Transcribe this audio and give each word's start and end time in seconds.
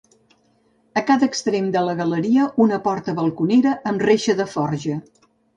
A 1.01 1.03
cada 1.09 1.27
extrem 1.31 1.67
de 1.75 1.83
la 1.89 1.93
galeria 2.01 2.47
una 2.67 2.81
porta 2.89 3.15
balconera 3.23 3.77
amb 3.93 4.07
reixa 4.09 4.37
de 4.41 4.53
forja. 4.59 4.99